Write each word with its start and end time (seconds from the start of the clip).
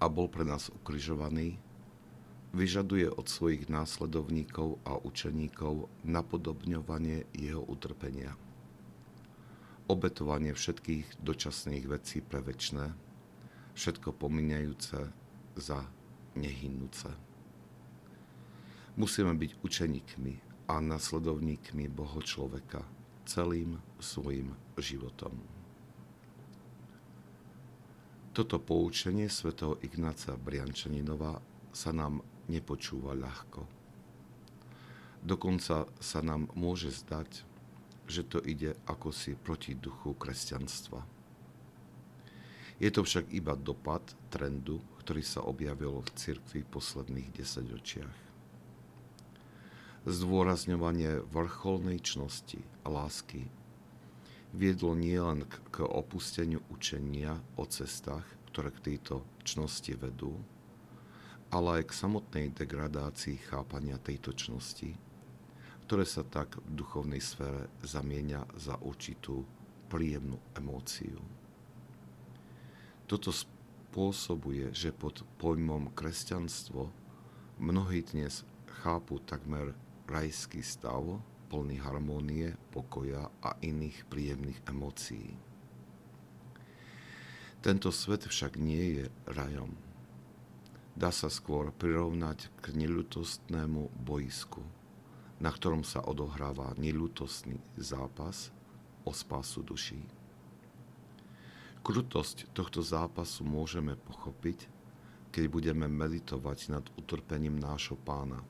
a 0.00 0.06
bol 0.10 0.26
pre 0.30 0.42
nás 0.46 0.70
ukrižovaný, 0.70 1.58
vyžaduje 2.54 3.10
od 3.10 3.26
svojich 3.26 3.66
následovníkov 3.66 4.78
a 4.86 4.94
učeníkov 5.02 5.90
napodobňovanie 6.06 7.26
jeho 7.34 7.62
utrpenia. 7.66 8.38
Obetovanie 9.90 10.54
všetkých 10.54 11.20
dočasných 11.20 11.84
vecí 11.90 12.24
pre 12.24 12.40
väčšné, 12.40 12.94
všetko 13.74 14.16
pominajúce 14.16 15.12
za 15.58 15.78
nehynúce. 16.38 17.10
Musíme 18.94 19.34
byť 19.34 19.50
učeníkmi 19.60 20.34
a 20.70 20.78
nasledovníkmi 20.78 21.90
Boho 21.90 22.22
človeka 22.22 22.86
celým 23.26 23.82
svojim 23.98 24.54
životom. 24.78 25.63
Toto 28.34 28.58
poučenie 28.58 29.30
svätého 29.30 29.78
Ignáca 29.86 30.34
Briančaninova 30.34 31.38
sa 31.70 31.94
nám 31.94 32.18
nepočúva 32.50 33.14
ľahko. 33.14 33.62
Dokonca 35.22 35.86
sa 36.02 36.18
nám 36.18 36.50
môže 36.58 36.90
zdať, 36.90 37.46
že 38.10 38.26
to 38.26 38.42
ide 38.42 38.74
ako 38.90 39.14
proti 39.38 39.78
duchu 39.78 40.18
kresťanstva. 40.18 41.06
Je 42.82 42.90
to 42.90 43.06
však 43.06 43.30
iba 43.30 43.54
dopad 43.54 44.02
trendu, 44.34 44.82
ktorý 44.98 45.22
sa 45.22 45.46
objavil 45.46 46.02
v 46.02 46.10
cirkvi 46.18 46.66
v 46.66 46.72
posledných 46.74 47.30
desaťročiach. 47.38 48.18
Zdôrazňovanie 50.10 51.22
vrcholnej 51.30 52.02
čnosti 52.02 52.58
a 52.82 52.90
lásky 52.90 53.46
viedlo 54.54 54.94
nielen 54.94 55.50
k 55.74 55.82
opusteniu 55.82 56.62
učenia 56.70 57.42
o 57.58 57.66
cestách, 57.66 58.22
ktoré 58.54 58.70
k 58.70 58.94
tejto 58.94 59.26
čnosti 59.42 59.98
vedú, 59.98 60.38
ale 61.50 61.82
aj 61.82 61.90
k 61.90 61.98
samotnej 61.98 62.46
degradácii 62.54 63.50
chápania 63.50 63.98
tejto 63.98 64.30
čnosti, 64.30 64.94
ktoré 65.84 66.06
sa 66.06 66.22
tak 66.22 66.54
v 66.62 66.70
duchovnej 66.78 67.18
sfére 67.18 67.66
zamienia 67.82 68.46
za 68.54 68.78
určitú 68.78 69.42
príjemnú 69.90 70.38
emóciu. 70.54 71.18
Toto 73.10 73.34
spôsobuje, 73.34 74.70
že 74.70 74.94
pod 74.94 75.26
pojmom 75.42 75.92
kresťanstvo 75.92 76.88
mnohí 77.58 78.06
dnes 78.06 78.46
chápu 78.80 79.18
takmer 79.18 79.74
rajský 80.06 80.62
stav, 80.62 81.20
plný 81.54 81.78
harmónie, 81.86 82.58
pokoja 82.74 83.30
a 83.38 83.54
iných 83.62 84.10
príjemných 84.10 84.58
emócií. 84.66 85.38
Tento 87.62 87.94
svet 87.94 88.26
však 88.26 88.58
nie 88.58 88.98
je 88.98 89.04
rajom. 89.30 89.70
Dá 90.98 91.14
sa 91.14 91.30
skôr 91.30 91.70
prirovnať 91.70 92.50
k 92.58 92.74
neľutostnému 92.74 93.86
boisku, 94.02 94.66
na 95.38 95.54
ktorom 95.54 95.86
sa 95.86 96.02
odohráva 96.02 96.74
neľutostný 96.74 97.62
zápas 97.78 98.50
o 99.06 99.14
spásu 99.14 99.62
duší. 99.62 100.02
Krutosť 101.86 102.50
tohto 102.50 102.82
zápasu 102.82 103.46
môžeme 103.46 103.94
pochopiť, 103.94 104.66
keď 105.30 105.44
budeme 105.46 105.86
meditovať 105.86 106.58
nad 106.74 106.82
utrpením 106.98 107.62
nášho 107.62 107.94
pána, 107.94 108.42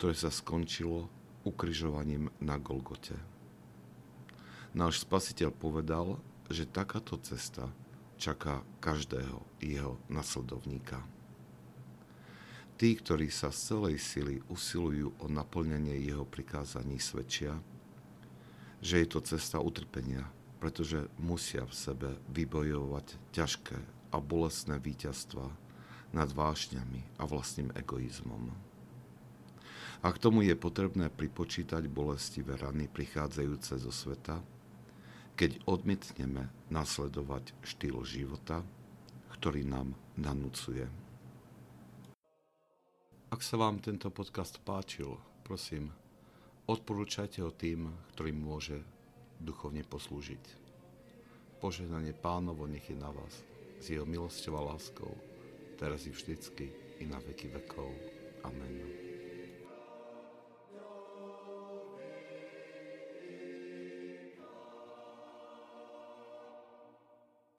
ktoré 0.00 0.16
sa 0.16 0.32
skončilo 0.32 1.12
ukrižovaním 1.44 2.32
na 2.40 2.56
Golgote. 2.58 3.16
Náš 4.74 5.06
spasiteľ 5.06 5.54
povedal, 5.54 6.18
že 6.50 6.66
takáto 6.66 7.14
cesta 7.22 7.70
čaká 8.18 8.64
každého 8.82 9.38
jeho 9.62 10.00
nasledovníka. 10.10 10.98
Tí, 12.74 12.98
ktorí 12.98 13.30
sa 13.30 13.54
z 13.54 13.70
celej 13.70 13.96
sily 14.02 14.42
usilujú 14.50 15.14
o 15.22 15.26
naplňanie 15.30 15.94
jeho 16.02 16.26
prikázaní, 16.26 16.98
svedčia, 16.98 17.54
že 18.82 18.98
je 18.98 19.06
to 19.06 19.22
cesta 19.22 19.62
utrpenia, 19.62 20.26
pretože 20.58 21.06
musia 21.22 21.62
v 21.64 21.74
sebe 21.74 22.10
vybojovať 22.34 23.14
ťažké 23.30 23.78
a 24.10 24.16
bolestné 24.18 24.82
víťazstva 24.82 25.46
nad 26.10 26.28
vášňami 26.34 27.18
a 27.18 27.22
vlastným 27.30 27.70
egoizmom. 27.78 28.73
A 30.04 30.12
k 30.12 30.20
tomu 30.20 30.44
je 30.44 30.52
potrebné 30.52 31.08
pripočítať 31.08 31.88
bolestivé 31.88 32.60
rany 32.60 32.92
prichádzajúce 32.92 33.72
zo 33.80 33.88
sveta, 33.88 34.36
keď 35.32 35.64
odmietneme 35.64 36.52
nasledovať 36.68 37.56
štýl 37.64 38.04
života, 38.04 38.60
ktorý 39.32 39.64
nám 39.64 39.96
nanúcuje. 40.20 40.84
Ak 43.32 43.40
sa 43.40 43.56
vám 43.56 43.80
tento 43.80 44.12
podcast 44.12 44.60
páčil, 44.60 45.16
prosím, 45.40 45.88
odporúčajte 46.68 47.40
ho 47.40 47.48
tým, 47.48 47.88
ktorým 48.12 48.36
môže 48.36 48.84
duchovne 49.40 49.88
poslúžiť. 49.88 50.44
Požehnanie 51.64 52.12
pánovo 52.12 52.68
nech 52.68 52.84
je 52.92 52.94
na 52.94 53.08
vás, 53.08 53.40
s 53.80 53.88
jeho 53.88 54.04
milosťou 54.04 54.52
a 54.60 54.76
láskou, 54.76 55.16
teraz 55.80 56.04
i 56.04 56.12
vždycky 56.12 56.68
i 57.00 57.08
na 57.08 57.16
veky 57.24 57.48
vekov. 57.56 57.88
Amen. 58.44 59.13